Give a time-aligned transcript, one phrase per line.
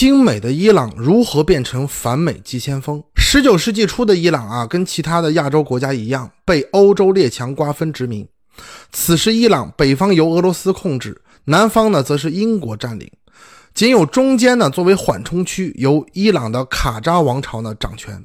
[0.00, 3.04] 亲美的伊朗如何变成反美急先锋？
[3.16, 8.26] 十九世纪初的伊朗啊，跟其他的亚洲国家一样，被欧洲列强瓜分殖民。
[8.92, 13.12] 此时，伊朗北方由俄罗斯控制，南方呢则是英国占领，
[13.74, 18.24] 仅有中间呢作为缓冲区，由伊朗的卡扎王朝呢掌权。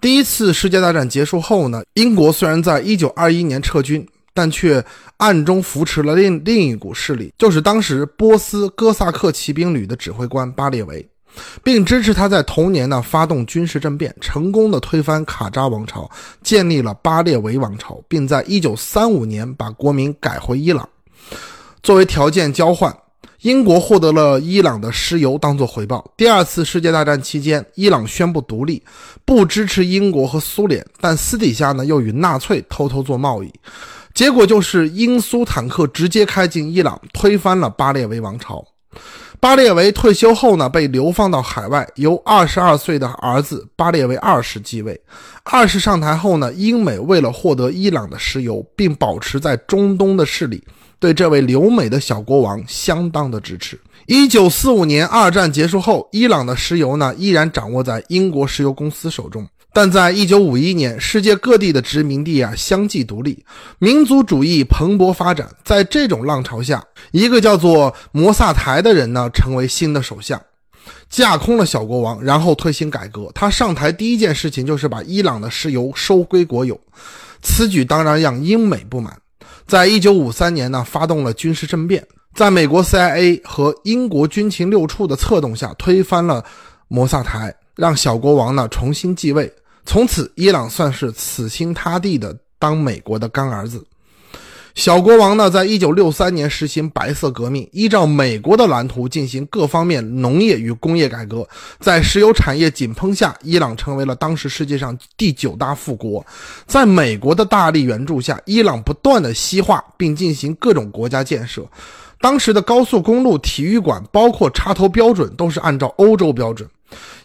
[0.00, 4.08] 第一次世界大战结束后呢，英国虽然在一九二一年撤军。
[4.34, 4.84] 但却
[5.16, 11.08] 暗中扶持了另另一股势力，就是当时波斯哥萨克骑兵旅的指挥官巴列维，
[11.62, 16.10] 并支持他在同年呢发动军事政变，成功的推翻卡扎王朝，
[16.42, 20.88] 建立了巴列维王朝，并在一九三五年把国名改回伊朗。
[21.82, 22.92] 作为条件交换，
[23.42, 26.04] 英国获得了伊朗的石油当做回报。
[26.16, 28.82] 第二次世界大战期间，伊朗宣布独立，
[29.24, 33.52] 不支持英国和苏联，但私底下呢又与纳粹偷偷做贸易。
[34.14, 38.64] 结果就是英苏坦克直接开进伊朗，推翻了巴列维王朝。
[39.40, 44.98] 巴列维退休后呢，被流放到海外，由二十二岁的儿子巴列维二世继位。
[45.42, 50.62] 二世上台后呢，英美为了获得伊朗的石油，并保持在中东的势力，
[51.00, 53.78] 对这位留美的小国王相当的支持。
[54.06, 59.46] 一九四五年二战结束后，伊朗的石油呢，依然掌握在英国石油公司手中。
[59.74, 63.44] 但在一九五一年，世界各地的殖民地啊相继独立，
[63.80, 65.48] 民族主义蓬勃发展。
[65.64, 70.40] 在这种浪潮下，一个叫做摩萨台的人呢，成为新的首相，
[71.10, 73.28] 架空了小国王，然后推行改革。
[73.34, 76.80] 他上台第一件事情就是把伊朗的石油收归国有，
[77.42, 79.18] 此举当然让英美不满。
[79.66, 86.44] 在一九五三年呢，发动了军事政变，在美国 CIA 和英国军情六处的策动下，推翻了
[86.86, 89.52] 摩萨台，让小国王呢重新继位。
[89.84, 93.84] 从此，伊朗算是死心塌地的当美国的干儿子。
[94.74, 101.46] 小国王呢，在一九六三年实行白色革命，依照美国的蓝图进行各方面农业与工业改革。
[101.78, 106.26] 在石油产业井喷下，伊朗成为了当时世界上第九大富国。
[106.66, 111.64] 在美国的大力援助下，伊朗不断的西化，并进行各种国家建设。
[112.24, 116.66] 当时的高速公路、体育馆，包括插头标准，都是按照欧洲标准。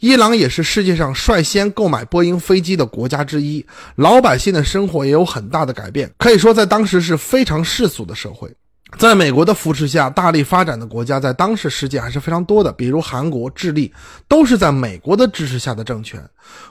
[0.00, 3.62] 伊朗也是世界上率先购买波音飞机的国家之一，
[3.96, 8.50] 老百姓的生活也有很大的改变，可以说在当时是非常世俗的社会。
[8.96, 13.92] 在美国的扶持下，大力发展的国家在当时世界还是非常多的，比如韩国、智利，
[14.26, 16.18] 都是在美国的支持下的政权。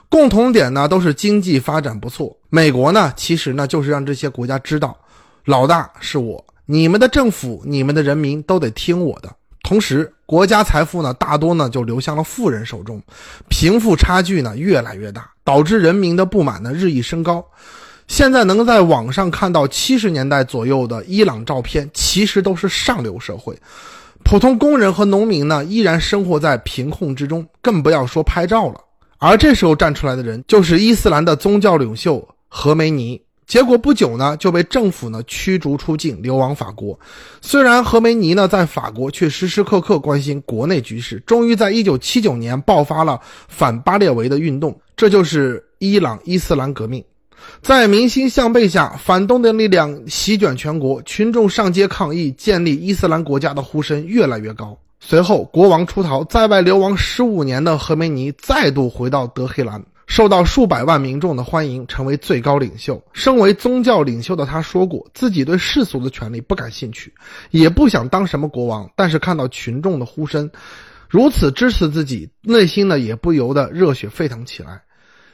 [0.08, 2.36] 共同点呢，都是经济发展不错。
[2.50, 4.98] 美国呢，其实呢，就是让这些国家知道，
[5.44, 9.30] 老大是我，你们的政府、你们的人民都得听我的。
[9.62, 13.00] 同时，国家财富呢，大多呢就流向了富人手中，
[13.48, 17.44] 贫富差距呢越来越大，导致人民的不满呢日益升高。
[18.08, 23.56] 现在能在网上看到七十年代左右的伊朗照片，其实都是上流社会，
[24.24, 28.80] 普通工人和农民呢依然生活在贫困之中，更不要说拍照了。
[29.18, 33.20] 而这时候站出来的人，就是伊斯兰的宗教领袖何梅尼。
[33.46, 36.98] 结果不久呢，就被政府呢驱逐出境，流亡法国。
[37.40, 41.22] 虽然何梅尼呢在法国，却时时刻刻关心国内局势。
[41.26, 47.04] 终于在一九七九年爆发了反巴列维的运动，这就是伊朗伊斯兰革命。
[47.62, 54.76] 在民心向背下，反动的力量席卷全国，群众上街抗议，建立伊斯兰国家的呼声越来越高。
[54.98, 59.80] 随后，国王出逃，在外流亡十五年的何梅尼再度回到德黑兰。
[60.06, 63.02] 受到数百万民众的欢迎，成为最高领袖。
[63.12, 67.12] 身为宗教领袖的他说过，自己对世俗的权利不感兴趣，
[67.50, 68.90] 也不想当什么国王。
[68.94, 70.50] 但是看到群众的呼声
[71.08, 74.82] 如此支持自己，内心呢也不由得热血沸腾起来。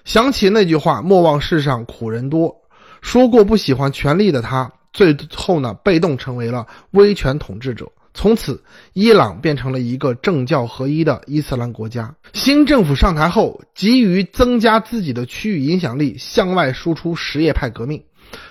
[0.05, 2.57] 想起那句话：“莫忘世上苦人多。”
[3.03, 7.91] 说过不喜欢权力的他，最后呢被动成为了威权统治者。
[8.15, 8.63] 从此，
[8.93, 12.15] 伊朗变成了一个政教合一的伊斯兰国家。
[12.35, 18.03] 新政府上台后，急于增加自己的区域影响力，向外输出什叶派革命，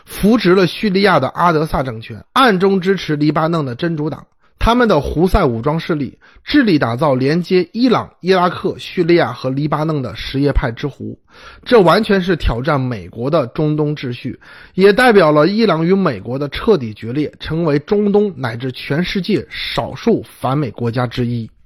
[0.06, 4.26] 扶植了叙利亚的阿德萨政权，暗中支持黎巴嫩的真主党。
[4.64, 11.18] 他们的胡塞武装势力致力打造连接伊朗、伊拉克、叙利亚和黎巴嫩的什叶派之湖，
[11.66, 14.40] 这完全是挑战美国的中东秩序，
[14.76, 21.50] 也代表了伊朗与美国的彻底决裂，成为中东乃至全世界少数反美国家之一。